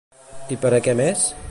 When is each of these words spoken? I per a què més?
I 0.55 0.59
per 0.65 0.71
a 0.77 0.81
què 0.89 0.97
més? 1.03 1.31